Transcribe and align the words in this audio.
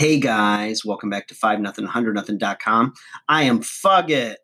Hey 0.00 0.18
guys, 0.18 0.82
welcome 0.82 1.10
back 1.10 1.28
to 1.28 1.34
5 1.34 1.60
nothing 1.60 1.84
100 1.84 2.14
nothing.com. 2.14 2.94
I 3.28 3.42
am 3.42 3.60
Fugget, 3.60 4.36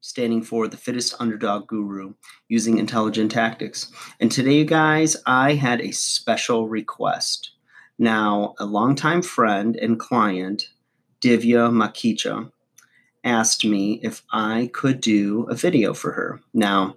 standing 0.00 0.42
for 0.42 0.66
the 0.66 0.76
fittest 0.76 1.14
underdog 1.20 1.68
guru 1.68 2.12
using 2.48 2.78
intelligent 2.78 3.30
tactics. 3.30 3.92
And 4.18 4.32
today, 4.32 4.54
you 4.54 4.64
guys, 4.64 5.16
I 5.26 5.54
had 5.54 5.80
a 5.80 5.92
special 5.92 6.66
request. 6.66 7.52
Now, 8.00 8.56
a 8.58 8.66
longtime 8.66 9.22
friend 9.22 9.76
and 9.76 9.96
client, 9.96 10.70
Divya 11.20 11.70
Makicha, 11.70 12.50
asked 13.22 13.64
me 13.64 14.00
if 14.02 14.22
I 14.32 14.70
could 14.72 15.00
do 15.00 15.44
a 15.44 15.54
video 15.54 15.94
for 15.94 16.10
her. 16.10 16.40
Now, 16.52 16.96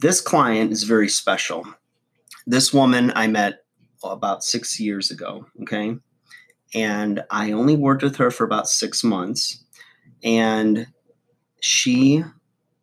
this 0.00 0.20
client 0.20 0.70
is 0.70 0.82
very 0.82 1.08
special. 1.08 1.64
This 2.46 2.74
woman 2.74 3.10
I 3.16 3.26
met 3.26 3.64
about 4.04 4.44
six 4.44 4.78
years 4.78 5.10
ago, 5.10 5.46
okay? 5.62 5.96
And 6.76 7.24
I 7.30 7.50
only 7.52 7.74
worked 7.74 8.02
with 8.02 8.16
her 8.16 8.30
for 8.30 8.44
about 8.44 8.68
six 8.68 9.02
months. 9.02 9.64
And 10.22 10.86
she, 11.60 12.22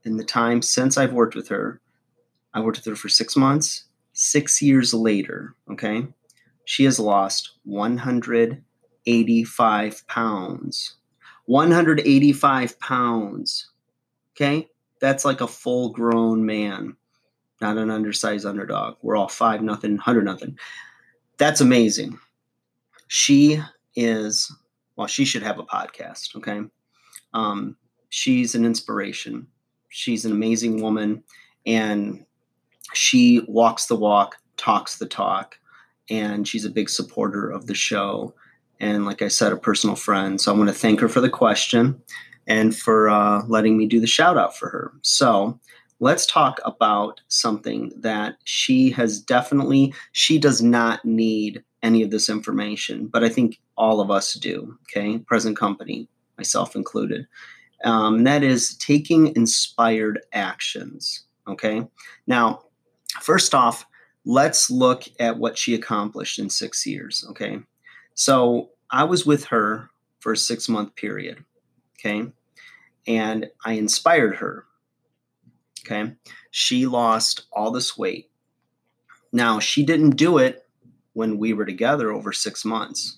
in 0.03 0.17
the 0.17 0.23
time 0.23 0.63
since 0.63 0.97
I've 0.97 1.13
worked 1.13 1.35
with 1.35 1.47
her, 1.49 1.79
I 2.55 2.61
worked 2.61 2.79
with 2.79 2.87
her 2.87 2.95
for 2.95 3.09
six 3.09 3.35
months. 3.35 3.83
Six 4.13 4.63
years 4.63 4.95
later, 4.95 5.53
okay, 5.71 6.07
she 6.65 6.85
has 6.85 6.99
lost 6.99 7.51
185 7.65 10.07
pounds. 10.07 10.95
185 11.45 12.79
pounds. 12.79 13.69
Okay, 14.35 14.67
that's 15.01 15.23
like 15.23 15.41
a 15.41 15.47
full 15.47 15.89
grown 15.89 16.47
man, 16.47 16.95
not 17.61 17.77
an 17.77 17.91
undersized 17.91 18.47
underdog. 18.47 18.95
We're 19.03 19.17
all 19.17 19.27
five 19.27 19.61
nothing, 19.61 19.97
hundred 19.97 20.25
nothing. 20.25 20.57
That's 21.37 21.61
amazing. 21.61 22.17
She 23.07 23.61
is 23.95 24.51
well, 24.95 25.07
she 25.07 25.25
should 25.25 25.43
have 25.43 25.59
a 25.59 25.63
podcast. 25.63 26.35
Okay, 26.35 26.61
um, 27.33 27.75
she's 28.09 28.55
an 28.55 28.65
inspiration. 28.65 29.47
She's 29.89 30.25
an 30.25 30.31
amazing 30.31 30.81
woman, 30.81 31.23
and 31.65 32.25
she 32.93 33.41
walks 33.47 33.87
the 33.87 33.95
walk, 33.95 34.37
talks 34.57 34.97
the 34.97 35.05
talk, 35.05 35.57
and 36.09 36.47
she's 36.47 36.65
a 36.65 36.69
big 36.69 36.89
supporter 36.89 37.49
of 37.49 37.67
the 37.67 37.75
show. 37.75 38.33
And 38.79 39.05
like 39.05 39.21
I 39.21 39.27
said, 39.27 39.51
a 39.51 39.57
personal 39.57 39.95
friend. 39.95 40.39
So 40.41 40.53
I 40.53 40.57
want 40.57 40.69
to 40.69 40.75
thank 40.75 40.99
her 40.99 41.07
for 41.07 41.21
the 41.21 41.29
question 41.29 42.01
and 42.47 42.75
for 42.75 43.09
uh, 43.09 43.43
letting 43.47 43.77
me 43.77 43.85
do 43.85 43.99
the 43.99 44.07
shout 44.07 44.37
out 44.37 44.57
for 44.57 44.69
her. 44.69 44.93
So 45.01 45.59
let's 45.99 46.25
talk 46.25 46.59
about 46.65 47.21
something 47.27 47.91
that 47.97 48.35
she 48.43 48.89
has 48.91 49.19
definitely, 49.19 49.93
she 50.11 50.37
does 50.37 50.61
not 50.61 51.03
need 51.05 51.63
any 51.81 52.01
of 52.01 52.11
this 52.11 52.29
information, 52.29 53.07
but 53.07 53.23
I 53.23 53.29
think 53.29 53.59
all 53.77 53.99
of 53.99 54.09
us 54.09 54.33
do, 54.33 54.77
okay? 54.83 55.19
Present 55.19 55.57
company, 55.57 56.07
myself 56.37 56.75
included. 56.75 57.27
Um, 57.83 58.23
that 58.23 58.43
is 58.43 58.75
taking 58.77 59.35
inspired 59.35 60.21
actions, 60.31 61.25
okay? 61.47 61.85
Now, 62.27 62.63
first 63.21 63.53
off, 63.53 63.85
let's 64.25 64.71
look 64.71 65.03
at 65.19 65.37
what 65.37 65.57
she 65.57 65.75
accomplished 65.75 66.39
in 66.39 66.49
six 66.49 66.85
years, 66.85 67.25
okay? 67.29 67.59
So 68.15 68.69
I 68.89 69.03
was 69.03 69.25
with 69.25 69.43
her 69.45 69.89
for 70.19 70.31
a 70.31 70.37
six 70.37 70.69
month 70.69 70.95
period, 70.95 71.43
okay? 71.99 72.31
And 73.05 73.49
I 73.65 73.73
inspired 73.73 74.35
her, 74.37 74.65
okay? 75.85 76.13
She 76.51 76.85
lost 76.85 77.45
all 77.51 77.71
this 77.71 77.97
weight. 77.97 78.29
Now, 79.31 79.59
she 79.59 79.83
didn't 79.83 80.11
do 80.11 80.37
it 80.37 80.65
when 81.13 81.37
we 81.37 81.53
were 81.53 81.65
together 81.65 82.11
over 82.11 82.31
six 82.31 82.63
months, 82.63 83.17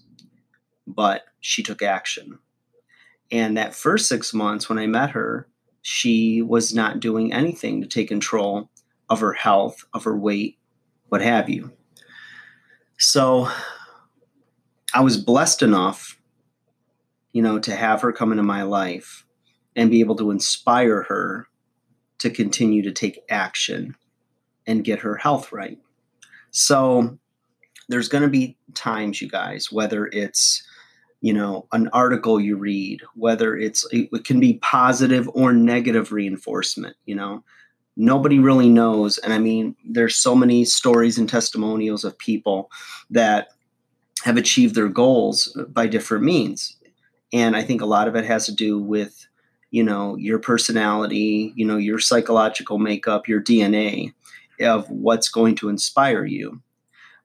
but 0.88 1.24
she 1.40 1.64
took 1.64 1.82
action. 1.82 2.40
And 3.32 3.58
that 3.58 3.76
first 3.76 4.08
six 4.08 4.34
months, 4.34 4.70
when 4.70 4.80
I 4.80 4.88
met 4.88 5.12
her, 5.12 5.48
she 5.82 6.42
was 6.42 6.74
not 6.74 7.00
doing 7.00 7.34
anything 7.34 7.81
to 7.81 7.88
take 7.88 8.08
control 8.08 8.70
of 9.09 9.20
her 9.20 9.34
health, 9.34 9.86
of 9.94 10.04
her 10.04 10.18
weight, 10.18 10.58
what 11.09 11.22
have 11.22 11.50
you. 11.50 11.72
So 12.98 13.50
I 14.94 15.02
was 15.02 15.18
blessed 15.18 15.62
enough, 15.62 16.20
you 17.34 17.42
know, 17.42 17.59
to 17.59 17.75
have 17.75 18.02
her 18.02 18.12
come 18.12 18.31
into 18.31 18.44
my 18.44 18.64
life 18.64 19.25
and 19.75 19.92
be 19.92 20.00
able 20.00 20.16
to 20.16 20.31
inspire 20.31 21.04
her 21.04 21.48
to 22.20 22.30
continue 22.30 22.81
to 22.84 22.92
take 22.92 23.24
action 23.30 23.96
and 24.68 24.84
get 24.84 25.00
her 25.00 25.16
health 25.16 25.52
right. 25.52 25.80
So 26.52 27.18
there's 27.90 28.09
going 28.09 28.24
to 28.24 28.30
be 28.30 28.58
times, 28.74 29.22
you 29.22 29.30
guys, 29.30 29.72
whether 29.72 30.08
it's 30.08 30.64
you 31.22 31.34
know 31.34 31.66
an 31.72 31.88
article 31.94 32.40
you 32.40 32.56
read 32.56 33.02
whether 33.16 33.58
it's 33.58 33.84
it 33.92 34.25
can 34.25 34.40
be 34.40 34.59
positive 34.62 35.28
or 35.34 35.54
negative 35.54 36.12
reinforcement 36.12 36.96
you 37.06 37.16
know 37.16 37.44
nobody 37.98 38.38
really 38.38 38.70
knows 38.70 39.18
and 39.20 39.34
i 39.34 39.40
mean 39.40 39.75
there's 39.86 40.16
so 40.16 40.36
many 40.36 40.64
stories 40.64 41.18
and 41.18 41.28
testimonials 41.28 42.04
of 42.04 42.16
people 42.20 42.70
that 43.09 43.48
have 44.24 44.38
achieved 44.38 44.75
their 44.75 44.88
goals 44.88 45.58
by 45.70 45.88
different 45.88 46.24
means 46.24 46.78
and 47.34 47.56
i 47.56 47.64
think 47.64 47.81
a 47.81 47.88
lot 47.88 48.08
of 48.08 48.16
it 48.16 48.25
has 48.25 48.46
to 48.46 48.54
do 48.54 48.78
with 48.78 49.28
you 49.75 49.84
know 49.84 50.16
your 50.18 50.40
personality 50.40 51.53
you 51.56 51.66
know 51.66 51.78
your 51.78 52.00
psychological 52.00 52.78
makeup 52.80 53.28
your 53.28 53.41
dna 53.41 54.13
of 54.62 54.90
what's 54.90 55.28
going 55.28 55.56
to 55.56 55.69
inspire 55.69 56.25
you 56.25 56.62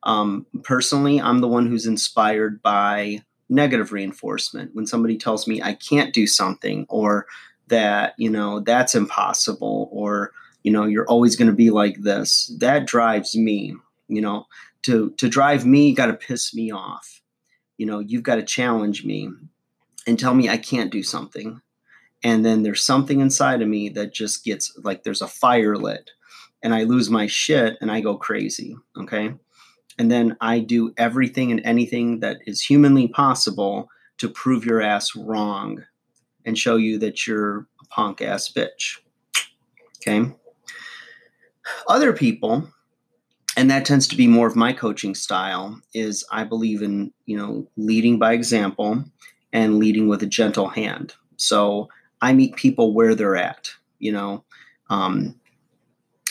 um, 0.03 0.47
personally, 0.63 1.21
I'm 1.21 1.41
the 1.41 1.49
one 1.49 1.67
who's 1.67 1.87
inspired 1.87 2.63
by 2.63 3.23
negative 3.49 3.93
reinforcement. 3.93 4.75
When 4.75 4.87
somebody 4.87 5.19
tells 5.19 5.47
me 5.47 5.61
I 5.61 5.75
can't 5.75 6.15
do 6.15 6.27
something 6.27 6.87
or 6.89 7.27
that, 7.69 8.15
you 8.17 8.31
know, 8.31 8.61
that's 8.61 8.95
impossible 8.95 9.89
or, 9.93 10.33
you 10.63 10.73
know, 10.73 10.85
you're 10.85 11.07
always 11.07 11.37
going 11.37 11.51
to 11.51 11.55
be 11.57 11.71
like 11.71 12.01
this, 12.01 12.53
that 12.59 12.87
drives 12.87 13.37
me, 13.37 13.75
you 14.09 14.21
know, 14.21 14.47
to, 14.83 15.11
to 15.19 15.29
drive 15.29 15.67
me, 15.67 15.89
you 15.89 15.95
got 15.95 16.07
to 16.07 16.15
piss 16.15 16.55
me 16.55 16.71
off. 16.71 17.21
You 17.77 17.87
know, 17.87 17.99
you've 17.99 18.23
got 18.23 18.37
to 18.37 18.43
challenge 18.43 19.05
me 19.05 19.31
and 20.07 20.19
tell 20.19 20.35
me 20.35 20.49
I 20.49 20.57
can't 20.57 20.91
do 20.91 21.03
something. 21.03 21.61
And 22.23 22.45
then 22.45 22.63
there's 22.63 22.85
something 22.85 23.21
inside 23.21 23.63
of 23.63 23.69
me 23.69 23.89
that 23.91 24.13
just 24.13 24.45
gets 24.45 24.77
like 24.83 25.03
there's 25.03 25.23
a 25.23 25.29
fire 25.29 25.77
lit 25.77 26.11
and 26.63 26.75
I 26.75 26.83
lose 26.83 27.09
my 27.09 27.27
shit 27.27 27.79
and 27.81 27.91
I 27.91 28.01
go 28.01 28.17
crazy. 28.17 28.77
Okay 28.97 29.35
and 30.01 30.11
then 30.11 30.35
I 30.41 30.61
do 30.61 30.95
everything 30.97 31.51
and 31.51 31.61
anything 31.63 32.21
that 32.21 32.39
is 32.47 32.63
humanly 32.63 33.07
possible 33.09 33.91
to 34.17 34.31
prove 34.31 34.65
your 34.65 34.81
ass 34.81 35.15
wrong 35.15 35.85
and 36.47 36.57
show 36.57 36.77
you 36.77 36.99
that 37.01 37.27
you're 37.27 37.67
a 37.83 37.85
punk 37.91 38.23
ass 38.23 38.51
bitch. 38.51 38.97
Okay. 39.97 40.33
Other 41.87 42.15
people, 42.15 42.67
and 43.59 43.71
that 43.71 43.85
tends 43.85 44.09
to 44.09 44.17
be 44.17 44.27
more 44.27 44.47
of 44.47 44.57
my 44.57 44.73
coaching 44.73 45.15
style, 45.15 45.79
is 45.93 46.25
I 46.33 46.45
believe 46.45 46.81
in, 46.81 47.13
you 47.27 47.37
know, 47.37 47.69
leading 47.77 48.19
by 48.19 48.33
example 48.33 49.05
and 49.53 49.79
leading 49.79 50.09
with 50.09 50.23
a 50.23 50.27
gentle 50.27 50.69
hand. 50.69 51.13
So 51.37 51.91
I 52.21 52.33
meet 52.33 52.57
people 52.57 52.93
where 52.93 53.15
they're 53.15 53.37
at, 53.37 53.71
you 53.99 54.13
know. 54.13 54.45
Um, 54.89 55.41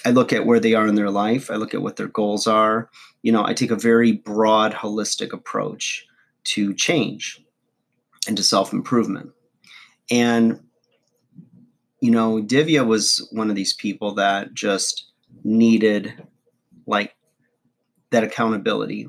I 0.06 0.12
look 0.12 0.32
at 0.32 0.46
where 0.46 0.60
they 0.60 0.74
are 0.74 0.88
in 0.88 0.96
their 0.96 1.10
life. 1.10 1.52
I 1.52 1.56
look 1.56 1.74
at 1.74 1.82
what 1.82 1.98
their 1.98 2.08
goals 2.08 2.48
are. 2.48 2.90
You 3.22 3.32
know, 3.32 3.46
I 3.46 3.54
take 3.54 3.72
a 3.72 3.76
very 3.76 4.14
broad, 4.14 4.74
holistic 4.74 5.34
approach 5.34 6.06
to 6.46 6.74
change 6.74 7.44
and 8.28 8.38
to 8.38 8.44
self 8.44 8.72
improvement. 8.72 9.32
And, 10.10 10.62
you 12.02 12.12
know, 12.12 12.42
Divya 12.42 12.86
was 12.86 13.28
one 13.32 13.50
of 13.50 13.56
these 13.56 13.74
people 13.74 14.16
that 14.16 14.54
just 14.54 15.12
needed 15.44 16.14
like 16.88 17.16
that 18.12 18.24
accountability. 18.24 19.08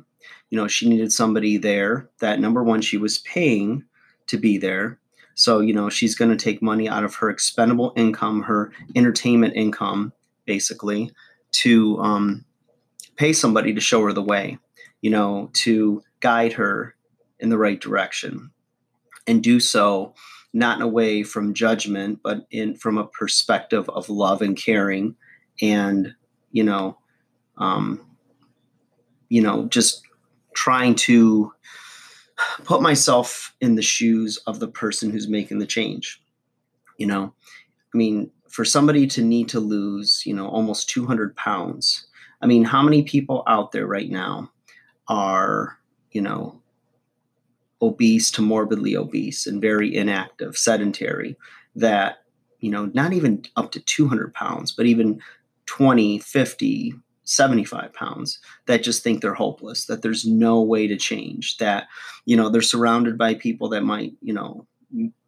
You 0.50 0.58
know, 0.58 0.66
she 0.66 0.88
needed 0.88 1.12
somebody 1.12 1.56
there 1.56 2.10
that 2.18 2.40
number 2.40 2.62
one, 2.64 2.82
she 2.82 2.96
was 2.96 3.18
paying 3.18 3.84
to 4.26 4.36
be 4.36 4.58
there. 4.58 4.98
So, 5.34 5.60
you 5.60 5.72
know, 5.72 5.88
she's 5.88 6.14
going 6.14 6.30
to 6.30 6.42
take 6.42 6.60
money 6.60 6.88
out 6.88 7.04
of 7.04 7.14
her 7.16 7.30
expendable 7.30 7.92
income, 7.96 8.42
her 8.42 8.72
entertainment 8.94 9.54
income, 9.56 10.12
basically, 10.44 11.10
to 11.52 11.98
um, 12.00 12.44
pay 13.16 13.32
somebody 13.32 13.72
to 13.74 13.80
show 13.80 14.02
her 14.04 14.12
the 14.12 14.22
way, 14.22 14.58
you 15.00 15.10
know, 15.10 15.50
to 15.54 16.02
guide 16.20 16.52
her 16.54 16.94
in 17.38 17.48
the 17.48 17.58
right 17.58 17.80
direction 17.80 18.50
and 19.26 19.42
do 19.42 19.60
so 19.60 20.14
not 20.52 20.76
in 20.76 20.82
a 20.82 20.88
way 20.88 21.22
from 21.22 21.54
judgment, 21.54 22.20
but 22.22 22.46
in 22.50 22.74
from 22.74 22.98
a 22.98 23.06
perspective 23.06 23.88
of 23.90 24.08
love 24.08 24.42
and 24.42 24.56
caring 24.56 25.14
and, 25.62 26.14
you 26.50 26.64
know, 26.64 26.98
um, 27.58 28.00
you 29.28 29.40
know, 29.40 29.66
just 29.66 30.02
trying 30.54 30.94
to 30.94 31.52
put 32.64 32.82
myself 32.82 33.54
in 33.60 33.74
the 33.74 33.82
shoes 33.82 34.38
of 34.46 34.60
the 34.60 34.68
person 34.68 35.10
who's 35.10 35.28
making 35.28 35.58
the 35.58 35.66
change. 35.66 36.22
You 36.98 37.06
know, 37.06 37.34
I 37.94 37.96
mean, 37.96 38.30
for 38.48 38.64
somebody 38.64 39.06
to 39.06 39.22
need 39.22 39.48
to 39.48 39.60
lose, 39.60 40.22
you 40.26 40.34
know, 40.34 40.48
almost 40.48 40.90
200 40.90 41.34
pounds. 41.36 42.06
I 42.42 42.46
mean, 42.46 42.64
how 42.64 42.82
many 42.82 43.02
people 43.02 43.42
out 43.46 43.72
there 43.72 43.86
right 43.86 44.10
now 44.10 44.50
are, 45.08 45.78
you 46.10 46.20
know, 46.20 46.60
obese 47.82 48.30
to 48.32 48.42
morbidly 48.42 48.96
obese 48.96 49.46
and 49.46 49.60
very 49.60 49.94
inactive, 49.94 50.56
sedentary, 50.56 51.36
that, 51.76 52.18
you 52.58 52.70
know, 52.70 52.86
not 52.92 53.12
even 53.12 53.42
up 53.56 53.72
to 53.72 53.80
200 53.80 54.34
pounds, 54.34 54.72
but 54.72 54.86
even 54.86 55.20
20, 55.66 56.18
50, 56.18 56.94
75 57.24 57.92
pounds 57.92 58.38
that 58.66 58.82
just 58.82 59.02
think 59.02 59.20
they're 59.20 59.34
hopeless, 59.34 59.86
that 59.86 60.02
there's 60.02 60.26
no 60.26 60.60
way 60.60 60.86
to 60.86 60.96
change, 60.96 61.58
that, 61.58 61.86
you 62.24 62.36
know, 62.36 62.48
they're 62.48 62.62
surrounded 62.62 63.16
by 63.16 63.34
people 63.34 63.68
that 63.68 63.82
might, 63.82 64.12
you 64.20 64.32
know, 64.32 64.66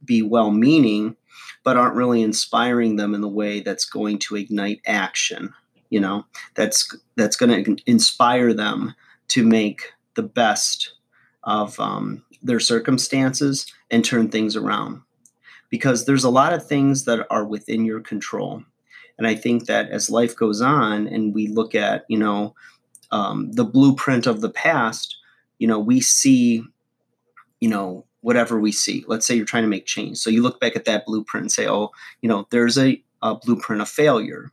be 0.05 0.23
well 0.23 0.51
meaning, 0.51 1.17
but 1.65 1.77
aren't 1.77 1.95
really 1.95 2.23
inspiring 2.23 2.97
them 2.97 3.15
in 3.15 3.21
the 3.21 3.29
way 3.29 3.61
that's 3.61 3.85
going 3.85 4.19
to 4.19 4.37
ignite 4.37 4.81
action, 4.87 5.55
you 5.91 6.01
know, 6.01 6.25
that's 6.55 6.97
that's 7.17 7.37
going 7.37 7.65
to 7.65 7.77
inspire 7.87 8.53
them 8.53 8.95
to 9.29 9.45
make 9.45 9.93
the 10.15 10.23
best 10.23 10.95
of 11.45 11.79
um, 11.79 12.25
their 12.43 12.61
circumstances 12.61 13.73
and 13.91 14.05
turn 14.05 14.29
things 14.29 14.57
around. 14.57 15.03
Because 15.71 16.05
there's 16.05 16.25
a 16.25 16.31
lot 16.31 16.53
of 16.53 16.67
things 16.67 17.05
that 17.05 17.27
are 17.31 17.45
within 17.45 17.85
your 17.85 18.01
control. 18.01 18.63
And 19.23 19.29
I 19.29 19.37
think 19.37 19.67
that 19.67 19.89
as 19.91 20.11
life 20.11 20.35
goes 20.35 20.61
on 20.61 21.07
and 21.07 21.33
we 21.33 21.47
look 21.47 21.77
at, 21.77 22.05
you 22.09 22.19
know, 22.19 22.57
um, 23.13 23.53
the 23.53 23.65
blueprint 23.65 24.27
of 24.27 24.41
the 24.41 24.51
past, 24.51 25.17
you 25.61 25.69
know, 25.69 25.79
we 25.79 26.01
see, 26.01 26.65
you 27.61 27.69
know, 27.69 28.05
whatever 28.23 28.59
we 28.59 28.73
see. 28.73 29.05
Let's 29.07 29.25
say 29.25 29.37
you're 29.37 29.47
trying 29.47 29.63
to 29.63 29.69
make 29.69 29.87
change. 29.87 30.19
So 30.19 30.29
you 30.29 30.43
look 30.43 30.59
back 30.59 30.75
at 30.75 30.87
that 30.87 31.07
blueprint 31.07 31.43
and 31.43 31.53
say, 31.53 31.69
oh, 31.69 31.93
you 32.21 32.29
know, 32.29 32.49
there's 32.51 32.77
a, 32.77 33.01
a 33.23 33.37
blueprint 33.37 33.81
of 33.81 33.89
failure. 33.89 34.51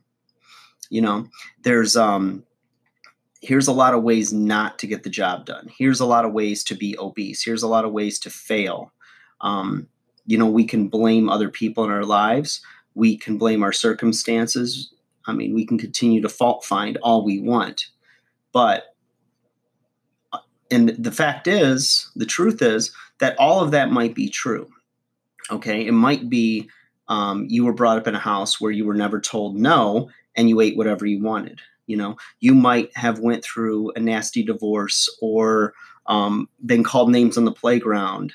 You 0.88 1.00
know, 1.00 1.26
there's 1.64 1.96
um 1.96 2.44
here's 3.42 3.66
a 3.66 3.72
lot 3.72 3.92
of 3.92 4.04
ways 4.04 4.32
not 4.32 4.78
to 4.78 4.86
get 4.86 5.02
the 5.02 5.10
job 5.10 5.46
done. 5.46 5.68
Here's 5.76 5.98
a 5.98 6.06
lot 6.06 6.24
of 6.24 6.32
ways 6.32 6.62
to 6.62 6.76
be 6.76 6.96
obese. 6.96 7.42
Here's 7.42 7.64
a 7.64 7.68
lot 7.68 7.84
of 7.84 7.90
ways 7.90 8.20
to 8.20 8.30
fail. 8.30 8.92
Um, 9.40 9.88
you 10.26 10.38
know, 10.38 10.46
we 10.46 10.64
can 10.64 10.86
blame 10.86 11.28
other 11.28 11.48
people 11.48 11.82
in 11.82 11.90
our 11.90 12.04
lives. 12.04 12.60
We 12.94 13.16
can 13.16 13.38
blame 13.38 13.62
our 13.62 13.72
circumstances. 13.72 14.92
I 15.26 15.32
mean, 15.32 15.54
we 15.54 15.66
can 15.66 15.78
continue 15.78 16.20
to 16.22 16.28
fault 16.28 16.64
find 16.64 16.98
all 17.02 17.24
we 17.24 17.40
want. 17.40 17.86
But, 18.52 18.94
uh, 20.32 20.38
and 20.70 20.90
the 20.90 21.12
fact 21.12 21.46
is, 21.46 22.10
the 22.16 22.26
truth 22.26 22.62
is 22.62 22.92
that 23.18 23.38
all 23.38 23.60
of 23.60 23.70
that 23.70 23.92
might 23.92 24.14
be 24.14 24.28
true. 24.28 24.68
Okay. 25.50 25.86
It 25.86 25.92
might 25.92 26.28
be 26.28 26.68
um, 27.08 27.46
you 27.48 27.64
were 27.64 27.72
brought 27.72 27.98
up 27.98 28.06
in 28.06 28.14
a 28.14 28.20
house 28.20 28.60
where 28.60 28.70
you 28.70 28.84
were 28.84 28.94
never 28.94 29.20
told 29.20 29.56
no 29.56 30.10
and 30.36 30.48
you 30.48 30.60
ate 30.60 30.76
whatever 30.76 31.06
you 31.06 31.22
wanted 31.22 31.60
you 31.90 31.96
know 31.96 32.16
you 32.38 32.54
might 32.54 32.96
have 32.96 33.18
went 33.18 33.44
through 33.44 33.90
a 33.96 34.00
nasty 34.00 34.42
divorce 34.42 35.08
or 35.20 35.74
um, 36.06 36.48
been 36.64 36.84
called 36.84 37.10
names 37.10 37.36
on 37.36 37.44
the 37.44 37.52
playground 37.52 38.32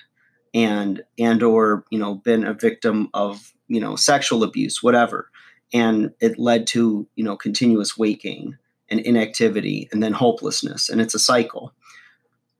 and 0.56 1.04
and 1.20 1.44
or 1.44 1.84
you 1.92 2.00
know 2.00 2.16
been 2.16 2.46
a 2.46 2.54
victim 2.54 3.10
of 3.14 3.54
you 3.68 3.80
know 3.80 3.96
sexual 3.96 4.42
abuse 4.42 4.82
whatever. 4.82 5.30
And 5.74 6.14
it 6.22 6.40
led 6.40 6.66
to 6.68 7.08
you 7.16 7.24
know 7.24 7.36
continuous 7.36 7.96
waking 7.98 8.58
and 8.90 9.00
inactivity 9.02 9.90
and 9.92 10.02
then 10.02 10.14
hopelessness 10.14 10.90
and 10.90 11.00
it's 11.00 11.14
a 11.14 11.20
cycle. 11.20 11.74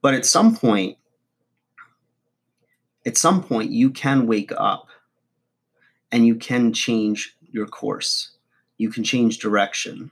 But 0.02 0.14
at 0.14 0.26
some 0.26 0.56
point 0.56 0.98
at 3.06 3.18
some 3.18 3.42
point 3.42 3.72
you 3.72 3.90
can 3.90 4.28
wake 4.28 4.52
up 4.58 4.90
and 6.12 6.28
you 6.28 6.36
can 6.36 6.74
change 6.74 7.36
your 7.52 7.66
course. 7.66 8.32
You 8.78 8.90
can 8.90 9.04
change 9.04 9.40
direction. 9.40 10.12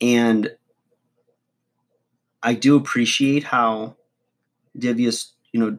And 0.00 0.50
I 2.42 2.54
do 2.54 2.76
appreciate 2.76 3.44
how 3.44 3.96
Divya's, 4.76 5.32
you 5.52 5.60
know, 5.60 5.78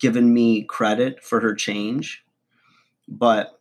given 0.00 0.34
me 0.34 0.62
credit 0.64 1.22
for 1.22 1.40
her 1.40 1.54
change. 1.54 2.24
But 3.06 3.60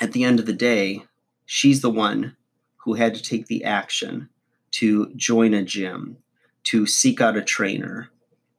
at 0.00 0.12
the 0.12 0.24
end 0.24 0.40
of 0.40 0.46
the 0.46 0.52
day, 0.52 1.04
she's 1.44 1.80
the 1.80 1.90
one 1.90 2.36
who 2.76 2.94
had 2.94 3.14
to 3.14 3.22
take 3.22 3.46
the 3.46 3.64
action 3.64 4.28
to 4.72 5.12
join 5.14 5.54
a 5.54 5.62
gym, 5.62 6.16
to 6.64 6.86
seek 6.86 7.20
out 7.20 7.36
a 7.36 7.42
trainer, 7.42 8.10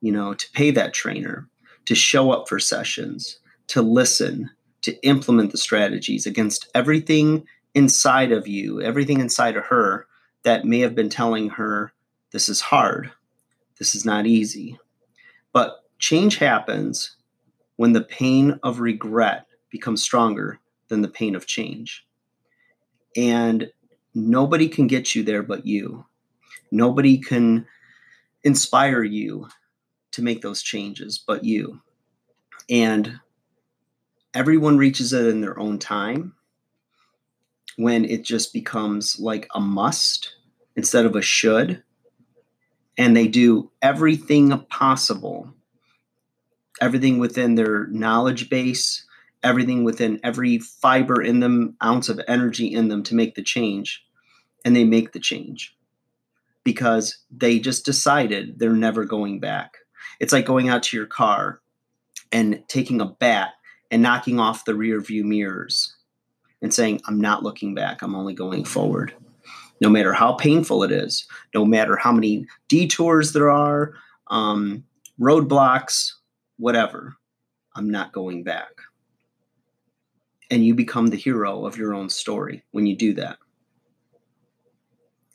you 0.02 0.12
know, 0.12 0.34
to 0.34 0.52
pay 0.52 0.72
that 0.72 0.94
trainer, 0.94 1.48
to 1.86 1.96
show 1.96 2.32
up 2.32 2.48
for 2.48 2.60
sessions, 2.60 3.40
to 3.68 3.82
listen, 3.82 4.50
to 4.82 4.94
implement 5.04 5.52
the 5.52 5.58
strategies 5.58 6.26
against 6.26 6.70
everything 6.74 7.46
inside 7.74 8.32
of 8.32 8.48
you, 8.48 8.82
everything 8.82 9.20
inside 9.20 9.58
of 9.58 9.66
her 9.66 10.08
that 10.44 10.66
may 10.66 10.80
have 10.80 10.96
been 10.96 11.10
telling 11.10 11.50
her, 11.50 11.92
this 12.32 12.50
is 12.50 12.62
hard, 12.62 13.12
this 13.80 13.96
is 13.96 14.06
not 14.06 14.26
easy. 14.26 14.78
But 15.52 15.84
change 16.00 16.38
happens 16.38 17.16
when 17.76 17.94
the 17.94 18.02
pain 18.02 18.60
of 18.64 18.80
regret 18.80 19.48
becomes 19.70 20.04
stronger 20.04 20.60
than 20.88 21.02
the 21.02 21.08
pain 21.08 21.36
of 21.36 21.46
change. 21.46 22.06
And 23.16 23.72
nobody 24.14 24.68
can 24.68 24.88
get 24.88 25.16
you 25.16 25.24
there 25.24 25.44
but 25.44 25.66
you. 25.66 26.06
Nobody 26.72 27.18
can 27.18 27.66
inspire 28.44 29.04
you 29.04 29.48
to 30.12 30.22
make 30.22 30.42
those 30.42 30.62
changes 30.62 31.18
but 31.18 31.44
you. 31.44 31.82
And 32.70 33.20
everyone 34.34 34.78
reaches 34.78 35.14
it 35.14 35.28
in 35.28 35.42
their 35.42 35.60
own 35.60 35.80
time 35.80 36.34
when 37.78 38.06
it 38.06 38.24
just 38.24 38.54
becomes 38.54 39.20
like 39.20 39.48
a 39.54 39.60
must 39.60 40.36
instead 40.76 41.06
of 41.06 41.16
a 41.16 41.22
should. 41.22 41.84
And 42.98 43.16
they 43.16 43.28
do 43.28 43.72
everything 43.82 44.58
possible, 44.70 45.54
everything 46.82 47.20
within 47.20 47.56
their 47.56 47.88
knowledge 47.88 48.50
base, 48.50 49.06
everything 49.44 49.84
within 49.84 50.20
every 50.24 50.60
fiber 50.60 51.22
in 51.22 51.40
them, 51.40 51.76
ounce 51.84 52.10
of 52.10 52.22
energy 52.28 52.68
in 52.68 52.88
them 52.88 53.04
to 53.04 53.16
make 53.16 53.36
the 53.36 53.44
change. 53.44 54.04
And 54.66 54.76
they 54.76 54.84
make 54.84 55.14
the 55.14 55.20
change 55.20 55.76
because 56.64 57.18
they 57.32 57.60
just 57.60 57.86
decided 57.86 58.60
they're 58.60 58.74
never 58.74 59.06
going 59.06 59.40
back. 59.40 59.78
It's 60.20 60.34
like 60.34 60.46
going 60.46 60.68
out 60.68 60.84
to 60.84 60.98
your 60.98 61.06
car 61.06 61.62
and 62.32 62.64
taking 62.68 63.00
a 63.00 63.06
bat 63.06 63.52
and 63.90 64.02
knocking 64.02 64.40
off 64.40 64.66
the 64.66 64.76
rear 64.76 65.00
view 65.00 65.24
mirrors 65.24 65.96
and 66.62 66.74
saying, 66.74 67.02
I'm 67.08 67.22
not 67.22 67.44
looking 67.44 67.74
back, 67.76 68.02
I'm 68.02 68.16
only 68.16 68.34
going 68.34 68.66
forward 68.66 69.14
no 69.82 69.90
matter 69.90 70.14
how 70.14 70.34
painful 70.34 70.84
it 70.84 70.92
is, 70.92 71.28
no 71.54 71.66
matter 71.66 71.96
how 71.96 72.12
many 72.12 72.46
detours 72.68 73.34
there 73.34 73.50
are, 73.50 73.94
um, 74.28 74.84
roadblocks, 75.20 76.14
whatever, 76.58 77.16
I'm 77.76 77.90
not 77.90 78.14
going 78.14 78.44
back. 78.44 78.72
And 80.50 80.66
you 80.66 80.74
become 80.74 81.08
the 81.08 81.18
hero 81.18 81.66
of 81.66 81.78
your 81.78 81.94
own 81.94 82.10
story 82.10 82.64
when 82.72 82.86
you 82.86 82.96
do 82.96 83.14
that. 83.16 83.38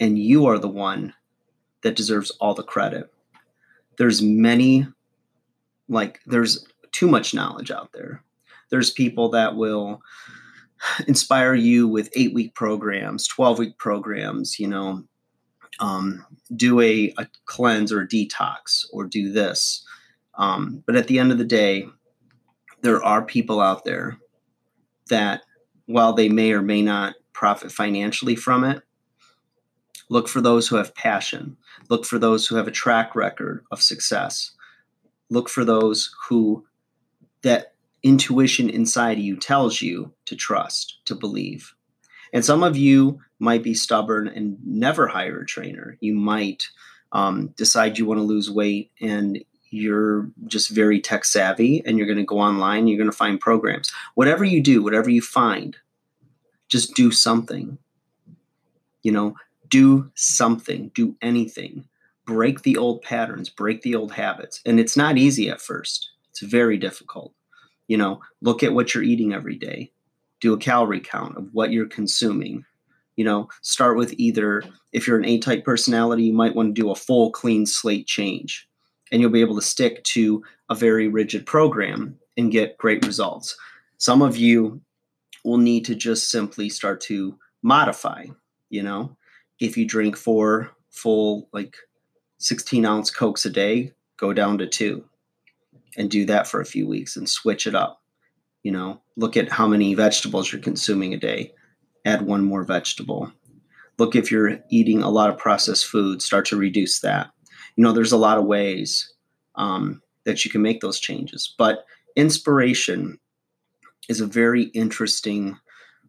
And 0.01 0.19
you 0.19 0.47
are 0.47 0.59
the 0.59 0.69
one 0.69 1.15
that 1.83 1.97
deserves 1.97 2.31
all 2.41 2.55
the 2.55 2.63
credit. 2.63 3.13
There's 3.99 4.23
many, 4.23 4.87
like, 5.89 6.21
there's 6.27 6.67
too 6.93 7.09
much 7.09 7.35
knowledge 7.35 7.71
out 7.71 7.91
there. 7.93 8.23
There's 8.71 8.91
people 8.91 9.29
that 9.31 9.55
will 9.55 10.03
inspire 11.07 11.55
you 11.55 11.87
with 11.87 12.11
eight 12.15 12.35
week 12.35 12.55
programs, 12.55 13.27
12 13.29 13.59
week 13.59 13.79
programs, 13.79 14.59
you 14.59 14.67
know, 14.67 15.05
um, 15.81 16.25
do 16.55 16.81
a, 16.81 17.13
a, 17.19 17.27
cleanse 17.47 17.93
or 17.93 18.03
a 18.03 18.09
detox 18.09 18.87
or 18.93 19.05
do 19.05 19.33
this. 19.33 19.87
Um, 20.35 20.83
but 20.87 20.97
at 20.97 21.09
the 21.09 21.19
end 21.19 21.33
of 21.33 21.39
the 21.39 21.45
day, 21.45 21.87
there 22.83 23.03
are 23.03 23.25
people 23.25 23.61
out 23.61 23.85
there 23.85 24.19
that, 25.09 25.43
while 25.87 26.13
they 26.13 26.29
may 26.29 26.53
or 26.53 26.63
may 26.63 26.83
not 26.83 27.15
profit 27.33 27.73
financially 27.73 28.37
from 28.37 28.65
it, 28.65 28.83
look 30.09 30.29
for 30.29 30.41
those 30.41 30.69
who 30.69 30.77
have 30.77 30.95
passion, 30.95 31.57
look 31.89 32.05
for 32.05 32.19
those 32.19 32.47
who 32.47 32.57
have 32.57 32.69
a 32.69 32.73
track 32.73 33.15
record 33.15 33.65
of 33.71 33.83
success, 33.83 34.53
look 35.31 35.49
for 35.49 35.65
those 35.65 36.15
who 36.29 36.67
that 37.43 37.75
intuition 38.03 38.69
inside 38.69 39.19
you 39.19 39.37
tells 39.37 39.81
you 39.81 40.13
to 40.27 40.37
trust, 40.37 40.99
to 41.05 41.15
believe. 41.15 41.75
And 42.33 42.45
some 42.45 42.63
of 42.63 42.77
you 42.77 43.21
might 43.39 43.63
be 43.63 43.75
stubborn 43.75 44.29
and 44.29 44.57
never 44.65 45.07
hire 45.07 45.41
a 45.41 45.47
trainer. 45.47 45.99
You 46.01 46.15
might 46.15 46.65
um, 47.13 47.49
decide 47.57 47.99
you 47.99 48.07
want 48.07 48.19
to 48.19 48.25
lose 48.25 48.51
weight 48.51 48.91
and 49.01 49.45
you're 49.73 50.29
just 50.47 50.71
very 50.71 51.01
tech 51.01 51.25
savvy 51.25 51.83
and 51.85 51.99
you're 51.99 52.07
going 52.07 52.19
to 52.19 52.25
go 52.25 52.39
online, 52.39 52.87
you're 52.87 52.99
going 52.99 53.11
to 53.11 53.17
find 53.17 53.41
programs. 53.41 53.93
Whatever 54.15 54.45
you 54.45 54.63
do, 54.63 54.83
whatever 54.83 55.11
you 55.11 55.23
find, 55.23 55.77
just 56.69 56.95
do 56.95 57.11
something. 57.11 57.79
You 59.03 59.13
know, 59.13 59.35
do 59.69 60.11
something, 60.15 60.91
do 60.95 61.17
anything. 61.23 61.85
Break 62.25 62.63
the 62.63 62.77
old 62.77 63.03
patterns, 63.03 63.49
break 63.49 63.83
the 63.83 63.97
old 63.97 64.13
habits. 64.13 64.61
And 64.65 64.79
it's 64.79 64.97
not 64.97 65.19
easy 65.19 65.49
at 65.49 65.61
first, 65.61 66.11
it's 66.31 66.41
very 66.41 66.77
difficult 66.77 67.35
you 67.93 67.99
know 67.99 68.21
look 68.41 68.63
at 68.63 68.73
what 68.73 68.95
you're 68.95 69.05
eating 69.05 69.35
every 69.35 69.57
day 69.57 69.93
do 70.41 70.55
a 70.55 70.59
calorie 70.59 71.01
count 71.01 71.37
of 71.37 71.49
what 71.53 71.73
you're 71.73 71.87
consuming 71.87 72.65
you 73.17 73.25
know 73.25 73.49
start 73.61 73.99
with 73.99 74.15
either 74.17 74.63
if 74.93 75.07
you're 75.07 75.19
an 75.19 75.27
a 75.27 75.39
type 75.39 75.63
personality 75.63 76.23
you 76.23 76.33
might 76.33 76.55
want 76.55 76.75
to 76.75 76.81
do 76.81 76.91
a 76.91 76.95
full 76.95 77.31
clean 77.31 77.67
slate 77.67 78.07
change 78.07 78.67
and 79.13 79.21
you'll 79.21 79.31
be 79.31 79.43
able 79.43 79.55
to 79.55 79.63
stick 79.63 80.03
to 80.05 80.43
a 80.71 80.75
very 80.75 81.07
rigid 81.07 81.47
program 81.47 82.19
and 82.37 82.51
get 82.51 82.79
great 82.79 83.07
results. 83.07 83.57
Some 83.99 84.23
of 84.23 84.37
you 84.37 84.81
will 85.45 85.59
need 85.59 85.85
to 85.85 85.95
just 85.95 86.31
simply 86.31 86.71
start 86.71 87.01
to 87.03 87.39
modify, 87.63 88.25
you 88.71 88.83
know, 88.83 89.17
if 89.61 89.77
you 89.77 89.87
drink 89.87 90.17
four 90.17 90.73
full, 90.91 91.49
like 91.53 91.77
16 92.39 92.85
ounce 92.85 93.11
Cokes 93.11 93.45
a 93.45 93.51
day, 93.51 93.93
go 94.17 94.33
down 94.33 94.59
to 94.59 94.67
two 94.67 95.05
and 95.97 96.11
do 96.11 96.25
that 96.25 96.47
for 96.47 96.61
a 96.61 96.67
few 96.67 96.89
weeks 96.89 97.17
and 97.17 97.29
switch 97.29 97.67
it 97.67 97.75
up. 97.75 98.01
You 98.63 98.73
know, 98.73 99.03
look 99.17 99.37
at 99.37 99.51
how 99.51 99.67
many 99.67 99.95
vegetables 99.95 100.51
you're 100.51 100.63
consuming 100.63 101.13
a 101.13 101.19
day, 101.19 101.53
add 102.05 102.23
one 102.23 102.45
more 102.45 102.65
vegetable. 102.65 103.31
Look 103.99 104.17
if 104.17 104.31
you're 104.31 104.59
eating 104.71 105.03
a 105.03 105.11
lot 105.11 105.29
of 105.29 105.39
processed 105.39 105.87
food, 105.87 106.23
start 106.23 106.47
to 106.47 106.57
reduce 106.57 107.01
that. 107.01 107.31
You 107.77 107.85
know, 107.85 107.93
there's 107.93 108.13
a 108.13 108.17
lot 108.17 108.39
of 108.39 108.45
ways 108.45 109.13
um, 109.55 110.03
that 110.25 110.45
you 110.45 110.51
can 110.51 110.63
make 110.63 110.81
those 110.81 111.01
changes. 111.01 111.55
But 111.57 111.87
inspiration 112.17 113.19
is 114.09 114.21
a 114.21 114.27
very 114.27 114.65
interesting 114.65 115.59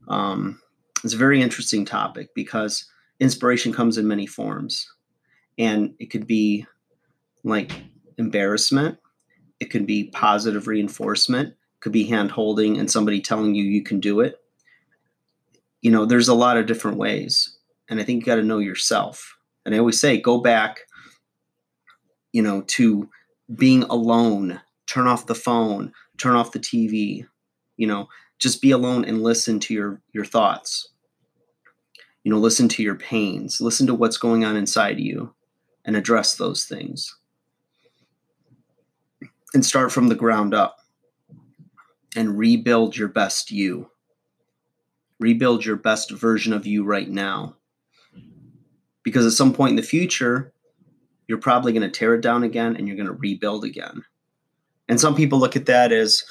um, 0.07 0.59
it's 1.03 1.13
a 1.13 1.17
very 1.17 1.41
interesting 1.41 1.85
topic 1.85 2.33
because 2.33 2.85
inspiration 3.19 3.73
comes 3.73 3.97
in 3.97 4.07
many 4.07 4.25
forms. 4.25 4.89
And 5.57 5.93
it 5.99 6.07
could 6.07 6.27
be 6.27 6.65
like 7.43 7.71
embarrassment 8.17 8.97
it 9.59 9.65
could 9.65 9.85
be 9.85 10.05
positive 10.05 10.67
reinforcement 10.67 11.49
it 11.49 11.57
could 11.79 11.91
be 11.91 12.05
hand 12.05 12.31
holding 12.31 12.77
and 12.77 12.89
somebody 12.89 13.19
telling 13.19 13.55
you 13.55 13.63
you 13.63 13.83
can 13.83 13.99
do 13.99 14.19
it. 14.19 14.39
You 15.81 15.91
know 15.91 16.05
there's 16.05 16.29
a 16.29 16.33
lot 16.33 16.57
of 16.57 16.65
different 16.65 16.97
ways 16.97 17.57
and 17.89 17.99
i 17.99 18.03
think 18.03 18.21
you 18.21 18.25
got 18.25 18.35
to 18.35 18.43
know 18.43 18.59
yourself. 18.59 19.37
And 19.65 19.75
i 19.75 19.77
always 19.77 19.99
say 19.99 20.19
go 20.19 20.39
back 20.39 20.81
you 22.33 22.41
know 22.41 22.61
to 22.63 23.09
being 23.55 23.83
alone 23.83 24.59
turn 24.87 25.07
off 25.07 25.27
the 25.27 25.35
phone 25.35 25.93
turn 26.17 26.35
off 26.35 26.51
the 26.51 26.59
tv 26.59 27.25
you 27.77 27.87
know 27.87 28.07
just 28.43 28.61
be 28.61 28.71
alone 28.71 29.05
and 29.05 29.23
listen 29.23 29.57
to 29.57 29.73
your 29.73 30.01
your 30.11 30.25
thoughts. 30.25 30.89
You 32.25 32.31
know 32.31 32.39
listen 32.39 32.67
to 32.69 32.83
your 32.83 32.95
pains 32.95 33.61
listen 33.61 33.87
to 33.87 33.93
what's 33.93 34.17
going 34.17 34.43
on 34.43 34.57
inside 34.57 34.99
you 34.99 35.33
and 35.85 35.95
address 35.95 36.35
those 36.35 36.65
things. 36.65 37.15
And 39.53 39.65
start 39.65 39.93
from 39.93 40.09
the 40.09 40.15
ground 40.15 40.53
up 40.53 40.79
and 42.17 42.37
rebuild 42.37 42.97
your 42.97 43.07
best 43.07 43.49
you. 43.49 43.89
Rebuild 45.19 45.63
your 45.63 45.77
best 45.77 46.11
version 46.11 46.51
of 46.51 46.67
you 46.67 46.83
right 46.83 47.09
now. 47.09 47.55
Because 49.03 49.25
at 49.25 49.33
some 49.33 49.53
point 49.53 49.71
in 49.71 49.75
the 49.77 49.83
future 49.83 50.51
you're 51.27 51.37
probably 51.37 51.73
going 51.73 51.89
to 51.89 51.99
tear 51.99 52.13
it 52.15 52.21
down 52.21 52.43
again 52.43 52.75
and 52.75 52.87
you're 52.87 52.97
going 52.97 53.07
to 53.07 53.13
rebuild 53.13 53.63
again 53.63 54.03
and 54.87 54.99
some 54.99 55.15
people 55.15 55.39
look 55.39 55.55
at 55.55 55.65
that 55.65 55.91
as 55.91 56.23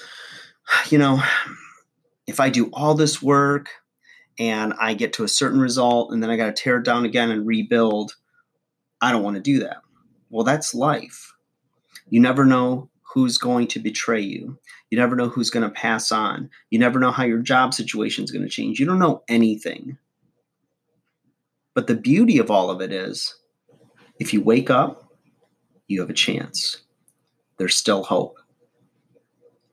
you 0.90 0.98
know 0.98 1.22
if 2.26 2.40
i 2.40 2.48
do 2.48 2.70
all 2.72 2.94
this 2.94 3.22
work 3.22 3.68
and 4.38 4.72
I 4.80 4.94
get 4.94 5.12
to 5.14 5.24
a 5.24 5.28
certain 5.28 5.60
result 5.60 6.12
and 6.12 6.22
then 6.22 6.30
I 6.30 6.36
got 6.36 6.46
to 6.46 6.62
tear 6.62 6.78
it 6.78 6.84
down 6.84 7.04
again 7.04 7.30
and 7.30 7.46
rebuild. 7.46 8.16
I 9.00 9.12
don't 9.12 9.22
want 9.22 9.36
to 9.36 9.42
do 9.42 9.60
that. 9.60 9.78
Well, 10.30 10.44
that's 10.44 10.74
life. 10.74 11.32
You 12.08 12.20
never 12.20 12.44
know 12.44 12.88
who's 13.02 13.36
going 13.36 13.66
to 13.68 13.78
betray 13.78 14.20
you. 14.20 14.58
You 14.90 14.98
never 14.98 15.16
know 15.16 15.28
who's 15.28 15.50
going 15.50 15.64
to 15.64 15.74
pass 15.74 16.10
on. 16.10 16.50
You 16.70 16.78
never 16.78 16.98
know 16.98 17.10
how 17.10 17.24
your 17.24 17.38
job 17.38 17.74
situation 17.74 18.24
is 18.24 18.30
going 18.30 18.42
to 18.42 18.48
change. 18.48 18.80
You 18.80 18.86
don't 18.86 18.98
know 18.98 19.22
anything. 19.28 19.98
But 21.74 21.86
the 21.86 21.94
beauty 21.94 22.38
of 22.38 22.50
all 22.50 22.70
of 22.70 22.80
it 22.80 22.92
is 22.92 23.34
if 24.22 24.32
you 24.32 24.40
wake 24.40 24.70
up, 24.70 25.12
you 25.88 26.00
have 26.00 26.08
a 26.08 26.14
chance. 26.14 26.82
There's 27.56 27.76
still 27.76 28.04
hope. 28.04 28.38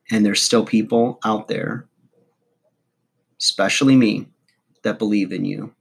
And 0.09 0.25
there's 0.25 0.41
still 0.41 0.65
people 0.65 1.19
out 1.23 1.47
there, 1.47 1.87
especially 3.39 3.95
me, 3.95 4.25
that 4.81 4.97
believe 4.97 5.31
in 5.31 5.45
you 5.45 5.75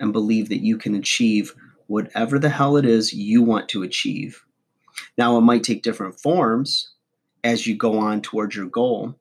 and 0.00 0.14
believe 0.14 0.48
that 0.48 0.64
you 0.64 0.78
can 0.78 0.94
achieve 0.94 1.54
whatever 1.88 2.38
the 2.38 2.48
hell 2.48 2.78
it 2.78 2.86
is 2.86 3.12
you 3.12 3.42
want 3.42 3.68
to 3.68 3.82
achieve. 3.82 4.42
Now, 5.18 5.36
it 5.36 5.42
might 5.42 5.62
take 5.62 5.82
different 5.82 6.18
forms 6.18 6.94
as 7.44 7.66
you 7.66 7.76
go 7.76 7.98
on 7.98 8.22
towards 8.22 8.56
your 8.56 8.66
goal, 8.66 9.14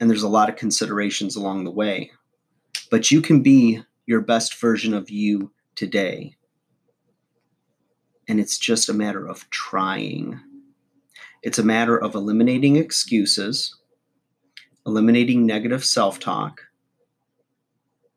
and 0.00 0.10
there's 0.10 0.24
a 0.24 0.28
lot 0.28 0.48
of 0.48 0.56
considerations 0.56 1.36
along 1.36 1.62
the 1.62 1.70
way, 1.70 2.10
but 2.90 3.12
you 3.12 3.22
can 3.22 3.42
be 3.42 3.80
your 4.06 4.22
best 4.22 4.60
version 4.60 4.92
of 4.92 5.08
you 5.08 5.52
today. 5.76 6.34
And 8.32 8.40
it's 8.40 8.56
just 8.56 8.88
a 8.88 8.94
matter 8.94 9.28
of 9.28 9.50
trying. 9.50 10.40
It's 11.42 11.58
a 11.58 11.62
matter 11.62 11.98
of 11.98 12.14
eliminating 12.14 12.76
excuses, 12.76 13.76
eliminating 14.86 15.44
negative 15.44 15.84
self 15.84 16.18
talk, 16.18 16.62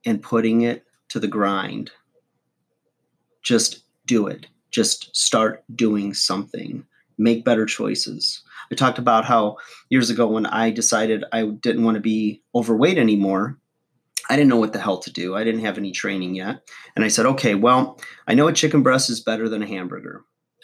and 0.06 0.24
putting 0.24 0.62
it 0.62 0.86
to 1.10 1.20
the 1.20 1.28
grind. 1.28 1.92
Just 3.44 3.84
do 4.06 4.28
it. 4.28 4.48
Just 4.72 5.14
start 5.14 5.66
doing 5.76 6.14
something. 6.14 6.86
Make 7.18 7.44
better 7.44 7.66
choices. 7.66 8.42
I 8.72 8.76
talked 8.76 9.00
about 9.00 9.26
how 9.26 9.58
years 9.90 10.10
ago 10.10 10.28
when 10.28 10.46
I 10.46 10.72
decided 10.72 11.26
I 11.34 11.44
didn't 11.46 11.84
want 11.84 11.96
to 11.96 12.02
be 12.02 12.42
overweight 12.56 12.98
anymore, 12.98 13.58
I 14.30 14.36
didn't 14.36 14.50
know 14.50 14.58
what 14.58 14.74
the 14.74 14.80
hell 14.80 14.98
to 15.00 15.12
do. 15.12 15.36
I 15.36 15.44
didn't 15.44 15.62
have 15.62 15.78
any 15.78 15.92
training 15.92 16.36
yet. 16.36 16.68
And 16.96 17.06
I 17.06 17.10
said, 17.10 17.26
okay, 17.26 17.56
well, 17.56 18.00
I 18.28 18.34
know 18.34 18.48
a 18.48 18.54
chicken 18.54 18.82
breast 18.82 19.10
is 19.10 19.22
better 19.22 19.48
than 19.48 19.62
a 19.62 19.68
hamburger. 19.68 20.24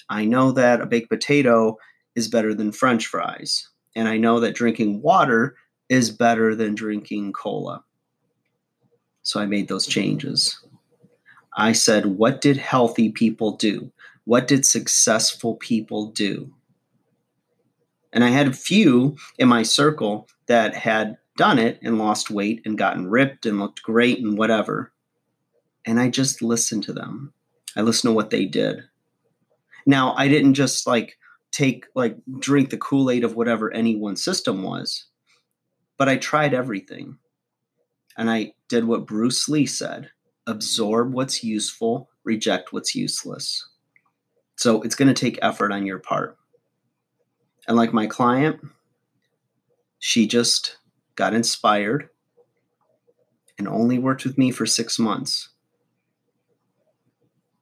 I 0.09 0.25
know 0.25 0.51
that 0.53 0.81
a 0.81 0.85
baked 0.85 1.09
potato 1.09 1.77
is 2.15 2.27
better 2.27 2.53
than 2.53 2.71
french 2.71 3.07
fries. 3.07 3.69
And 3.95 4.07
I 4.07 4.17
know 4.17 4.39
that 4.39 4.55
drinking 4.55 5.01
water 5.01 5.55
is 5.89 6.09
better 6.09 6.55
than 6.55 6.75
drinking 6.75 7.33
cola. 7.33 7.83
So 9.23 9.39
I 9.39 9.45
made 9.45 9.67
those 9.67 9.85
changes. 9.85 10.59
I 11.55 11.73
said, 11.73 12.05
what 12.05 12.41
did 12.41 12.57
healthy 12.57 13.09
people 13.09 13.57
do? 13.57 13.91
What 14.25 14.47
did 14.47 14.65
successful 14.65 15.55
people 15.55 16.07
do? 16.07 16.51
And 18.13 18.23
I 18.23 18.29
had 18.29 18.47
a 18.47 18.53
few 18.53 19.15
in 19.37 19.47
my 19.47 19.63
circle 19.63 20.27
that 20.47 20.75
had 20.75 21.17
done 21.41 21.57
it 21.57 21.79
and 21.81 21.97
lost 21.97 22.29
weight 22.29 22.61
and 22.65 22.77
gotten 22.77 23.09
ripped 23.09 23.47
and 23.47 23.59
looked 23.59 23.81
great 23.81 24.19
and 24.19 24.37
whatever. 24.37 24.93
And 25.87 25.99
I 25.99 26.07
just 26.07 26.43
listened 26.43 26.83
to 26.83 26.93
them. 26.93 27.33
I 27.75 27.81
listened 27.81 28.11
to 28.11 28.15
what 28.15 28.29
they 28.29 28.45
did. 28.45 28.83
Now, 29.87 30.13
I 30.13 30.27
didn't 30.27 30.53
just 30.53 30.85
like 30.85 31.17
take, 31.49 31.87
like, 31.95 32.15
drink 32.37 32.69
the 32.69 32.77
Kool 32.77 33.09
Aid 33.09 33.23
of 33.23 33.35
whatever 33.35 33.73
any 33.73 33.95
one 33.95 34.17
system 34.17 34.61
was, 34.61 35.05
but 35.97 36.07
I 36.07 36.17
tried 36.17 36.53
everything. 36.53 37.17
And 38.15 38.29
I 38.29 38.53
did 38.67 38.83
what 38.83 39.07
Bruce 39.07 39.49
Lee 39.49 39.65
said 39.65 40.11
absorb 40.45 41.11
what's 41.11 41.43
useful, 41.43 42.07
reject 42.23 42.71
what's 42.71 42.93
useless. 42.93 43.67
So 44.57 44.83
it's 44.83 44.93
going 44.93 45.11
to 45.11 45.19
take 45.19 45.39
effort 45.41 45.71
on 45.71 45.87
your 45.87 45.97
part. 45.97 46.37
And 47.67 47.75
like 47.75 47.93
my 47.93 48.05
client, 48.05 48.61
she 49.97 50.27
just 50.27 50.77
got 51.21 51.35
inspired 51.35 52.09
and 53.55 53.67
only 53.67 53.99
worked 53.99 54.25
with 54.25 54.39
me 54.39 54.49
for 54.49 54.65
six 54.65 54.97
months. 54.97 55.49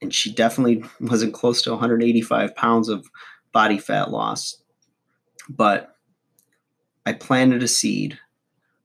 And 0.02 0.14
she 0.14 0.32
definitely 0.32 0.86
wasn't 1.02 1.34
close 1.34 1.62
to 1.64 1.72
185 1.72 2.56
pounds 2.56 2.88
of 2.88 3.06
body 3.52 3.78
fat 3.78 4.12
loss. 4.12 4.64
But 5.50 5.94
I 7.06 7.12
planted 7.12 7.62
a 7.62 7.68
seed, 7.68 8.18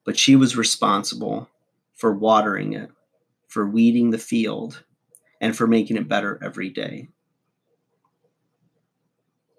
but 0.05 0.19
she 0.19 0.35
was 0.35 0.57
responsible 0.57 1.49
for 1.95 2.13
watering 2.13 2.73
it, 2.73 2.91
for 3.47 3.69
weeding 3.69 4.11
the 4.11 4.19
field, 4.19 4.83
and 5.41 5.57
for 5.57 5.69
making 5.69 5.99
it 5.99 6.09
better 6.09 6.41
every 6.43 6.69
day. 6.69 7.11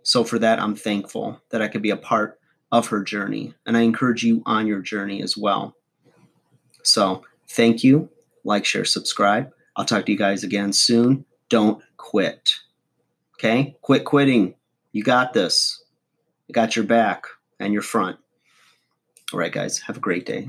So, 0.03 0.25
for 0.25 0.39
that, 0.39 0.59
I'm 0.59 0.75
thankful 0.75 1.39
that 1.51 1.61
I 1.61 1.69
could 1.69 1.81
be 1.81 1.91
a 1.91 1.95
part 1.95 2.37
of 2.71 2.87
her 2.87 3.03
journey. 3.03 3.53
And 3.65 3.77
I 3.77 3.81
encourage 3.81 4.23
you 4.23 4.43
on 4.45 4.67
your 4.67 4.81
journey 4.81 5.21
as 5.21 5.37
well. 5.37 5.75
So, 6.83 7.23
thank 7.47 7.83
you. 7.83 8.09
Like, 8.43 8.65
share, 8.65 8.85
subscribe. 8.85 9.51
I'll 9.75 9.85
talk 9.85 10.05
to 10.05 10.11
you 10.11 10.17
guys 10.17 10.43
again 10.43 10.71
soon. 10.73 11.25
Don't 11.49 11.83
quit. 11.97 12.55
Okay? 13.35 13.75
Quit 13.81 14.05
quitting. 14.05 14.55
You 14.91 15.03
got 15.03 15.33
this. 15.33 15.83
You 16.47 16.53
got 16.53 16.75
your 16.75 16.85
back 16.85 17.25
and 17.59 17.73
your 17.73 17.81
front. 17.81 18.17
All 19.33 19.39
right, 19.39 19.51
guys. 19.51 19.79
Have 19.79 19.97
a 19.97 20.01
great 20.01 20.25
day. 20.25 20.47